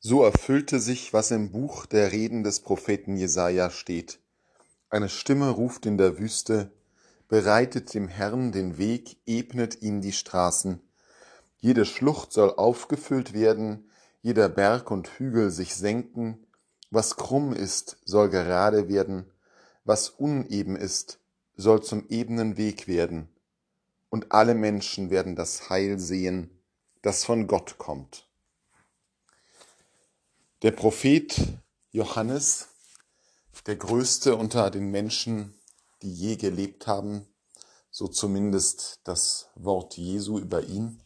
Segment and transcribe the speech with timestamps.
[0.00, 4.20] So erfüllte sich, was im Buch der Reden des Propheten Jesaja steht.
[4.90, 6.70] Eine Stimme ruft in der Wüste,
[7.26, 10.80] bereitet dem Herrn den Weg, ebnet ihm die Straßen.
[11.58, 13.90] Jede Schlucht soll aufgefüllt werden,
[14.22, 16.46] jeder Berg und Hügel sich senken.
[16.92, 19.24] Was krumm ist, soll gerade werden,
[19.84, 21.18] was uneben ist,
[21.56, 23.28] soll zum ebenen Weg werden.
[24.10, 26.62] Und alle Menschen werden das Heil sehen,
[27.02, 28.27] das von Gott kommt.
[30.62, 31.36] Der Prophet
[31.92, 32.66] Johannes,
[33.66, 35.56] der größte unter den Menschen,
[36.02, 37.28] die je gelebt haben,
[37.92, 41.00] so zumindest das Wort Jesu über ihn,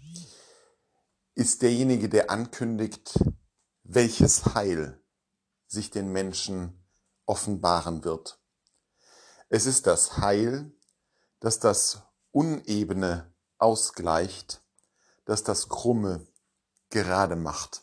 [1.34, 3.22] ist derjenige, der ankündigt,
[3.82, 4.98] welches Heil
[5.66, 6.82] sich den Menschen
[7.26, 8.40] offenbaren wird.
[9.50, 10.72] Es ist das Heil,
[11.40, 14.62] das das Unebene ausgleicht,
[15.26, 16.26] das das Krumme
[16.88, 17.82] gerade macht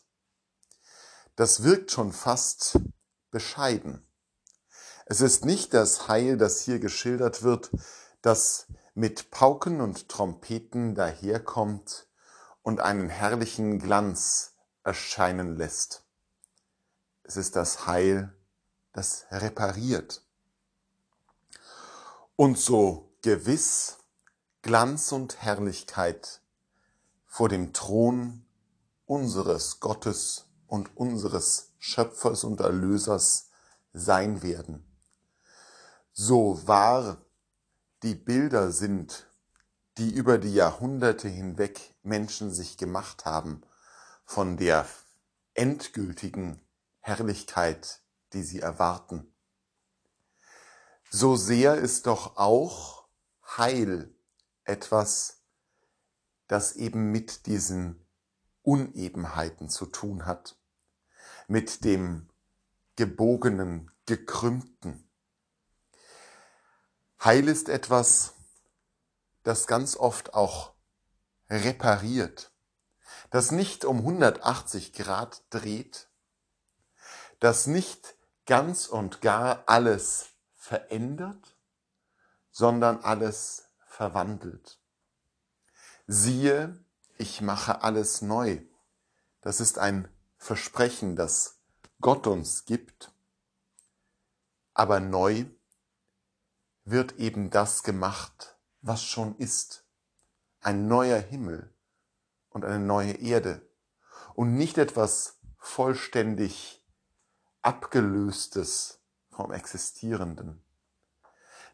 [1.39, 2.77] das wirkt schon fast
[3.31, 4.05] bescheiden.
[5.05, 7.71] Es ist nicht das Heil, das hier geschildert wird,
[8.21, 12.09] das mit Pauken und Trompeten daherkommt
[12.61, 16.03] und einen herrlichen Glanz erscheinen lässt.
[17.23, 18.35] Es ist das Heil,
[18.91, 20.21] das repariert.
[22.35, 23.99] Und so gewiss
[24.61, 26.41] Glanz und Herrlichkeit
[27.25, 28.45] vor dem Thron
[29.05, 33.49] unseres Gottes und unseres Schöpfers und Erlösers
[33.91, 34.85] sein werden.
[36.13, 37.17] So wahr
[38.03, 39.27] die Bilder sind,
[39.97, 43.61] die über die Jahrhunderte hinweg Menschen sich gemacht haben
[44.25, 44.87] von der
[45.55, 46.61] endgültigen
[46.99, 48.01] Herrlichkeit,
[48.33, 49.33] die sie erwarten.
[51.09, 53.07] So sehr ist doch auch
[53.57, 54.13] Heil
[54.63, 55.41] etwas,
[56.47, 58.05] das eben mit diesen
[58.61, 60.58] Unebenheiten zu tun hat
[61.49, 62.29] mit dem
[62.95, 65.09] gebogenen, gekrümmten.
[67.23, 68.35] Heil ist etwas,
[69.43, 70.73] das ganz oft auch
[71.49, 72.51] repariert,
[73.31, 76.09] das nicht um 180 Grad dreht,
[77.39, 81.57] das nicht ganz und gar alles verändert,
[82.51, 84.79] sondern alles verwandelt.
[86.05, 86.77] Siehe,
[87.17, 88.61] ich mache alles neu.
[89.41, 90.07] Das ist ein
[90.39, 91.59] Versprechen, das
[92.01, 93.11] Gott uns gibt,
[94.73, 95.45] aber neu
[96.85, 99.85] wird eben das gemacht, was schon ist.
[100.61, 101.73] Ein neuer Himmel
[102.49, 103.61] und eine neue Erde
[104.33, 106.83] und nicht etwas vollständig
[107.61, 110.63] abgelöstes vom Existierenden.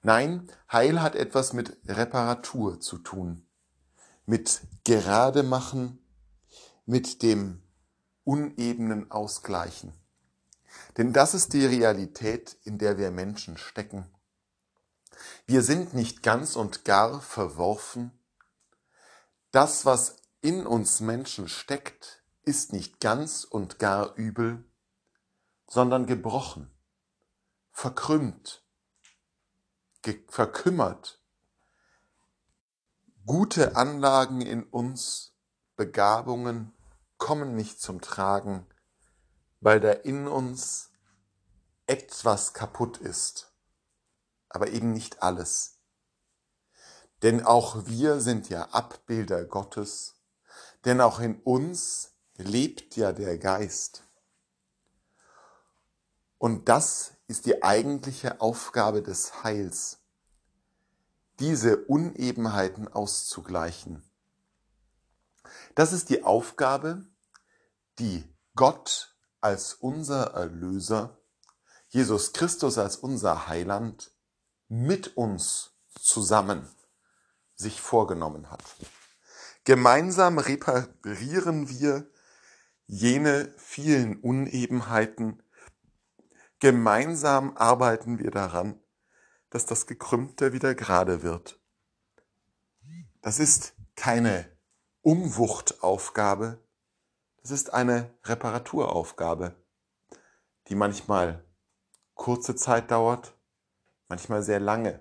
[0.02, 3.48] Nein, Heil hat etwas mit Reparatur zu tun,
[4.26, 6.04] mit gerade machen,
[6.86, 7.62] mit dem
[8.26, 9.94] Unebenen ausgleichen.
[10.98, 14.10] Denn das ist die Realität, in der wir Menschen stecken.
[15.46, 18.12] Wir sind nicht ganz und gar verworfen.
[19.52, 24.64] Das, was in uns Menschen steckt, ist nicht ganz und gar übel,
[25.68, 26.70] sondern gebrochen,
[27.72, 28.64] verkrümmt,
[30.28, 31.20] verkümmert.
[33.26, 35.34] Gute Anlagen in uns,
[35.76, 36.75] Begabungen,
[37.18, 38.66] kommen nicht zum Tragen,
[39.62, 40.92] weil da in uns
[41.88, 43.54] etwas kaputt ist,
[44.50, 45.80] aber eben nicht alles.
[47.22, 50.16] Denn auch wir sind ja Abbilder Gottes,
[50.84, 54.04] denn auch in uns lebt ja der Geist.
[56.38, 60.00] Und das ist die eigentliche Aufgabe des Heils,
[61.40, 64.04] diese Unebenheiten auszugleichen
[65.76, 67.06] das ist die Aufgabe,
[68.00, 68.24] die
[68.56, 71.18] Gott als unser Erlöser,
[71.90, 74.12] Jesus Christus als unser Heiland
[74.68, 76.68] mit uns zusammen
[77.56, 78.64] sich vorgenommen hat.
[79.64, 82.10] Gemeinsam reparieren wir
[82.88, 85.42] jene vielen Unebenheiten.
[86.60, 88.80] Gemeinsam arbeiten wir daran,
[89.50, 91.60] dass das Gekrümmte wieder gerade wird.
[93.22, 94.55] Das ist keine
[95.06, 96.58] Umwuchtaufgabe,
[97.44, 99.54] das ist eine Reparaturaufgabe,
[100.68, 101.46] die manchmal
[102.16, 103.38] kurze Zeit dauert,
[104.08, 105.00] manchmal sehr lange,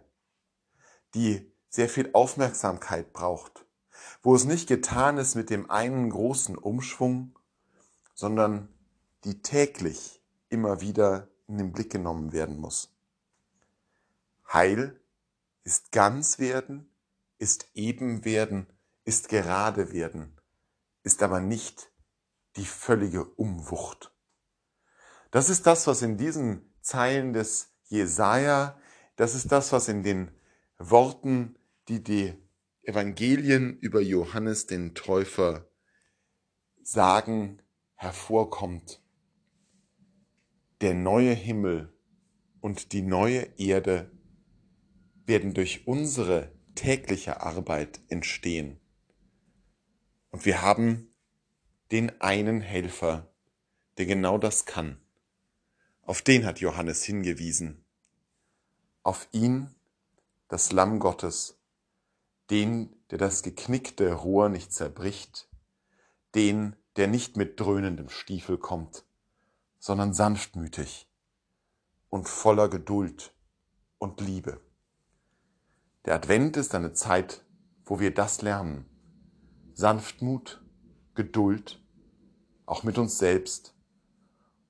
[1.14, 3.64] die sehr viel Aufmerksamkeit braucht,
[4.22, 7.38] wo es nicht getan ist mit dem einen großen Umschwung,
[8.12, 8.68] sondern
[9.24, 12.94] die täglich immer wieder in den Blick genommen werden muss.
[14.52, 15.00] Heil
[15.62, 16.90] ist ganz werden,
[17.38, 18.66] ist eben werden,
[19.04, 20.40] ist gerade werden,
[21.02, 21.90] ist aber nicht
[22.56, 24.12] die völlige Umwucht.
[25.30, 28.80] Das ist das, was in diesen Zeilen des Jesaja,
[29.16, 30.30] das ist das, was in den
[30.78, 31.58] Worten,
[31.88, 32.34] die die
[32.82, 35.68] Evangelien über Johannes den Täufer
[36.82, 37.62] sagen,
[37.94, 39.02] hervorkommt.
[40.80, 41.92] Der neue Himmel
[42.60, 44.10] und die neue Erde
[45.24, 48.80] werden durch unsere tägliche Arbeit entstehen.
[50.34, 51.14] Und wir haben
[51.92, 53.30] den einen Helfer,
[53.98, 55.00] der genau das kann.
[56.02, 57.84] Auf den hat Johannes hingewiesen.
[59.04, 59.72] Auf ihn,
[60.48, 61.60] das Lamm Gottes,
[62.50, 65.48] den, der das geknickte Rohr nicht zerbricht,
[66.34, 69.04] den, der nicht mit dröhnendem Stiefel kommt,
[69.78, 71.08] sondern sanftmütig
[72.10, 73.32] und voller Geduld
[73.98, 74.60] und Liebe.
[76.06, 77.44] Der Advent ist eine Zeit,
[77.84, 78.90] wo wir das lernen,
[79.76, 80.62] Sanftmut,
[81.16, 81.82] Geduld,
[82.64, 83.74] auch mit uns selbst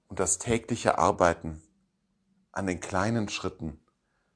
[0.09, 1.61] und das tägliche Arbeiten
[2.53, 3.79] an den kleinen Schritten,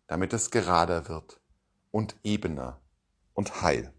[0.09, 1.41] damit es gerader wird
[1.91, 2.82] und ebener
[3.32, 3.94] und heil.